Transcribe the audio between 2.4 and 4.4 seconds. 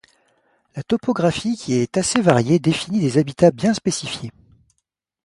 définit des habitats bien spécifiés.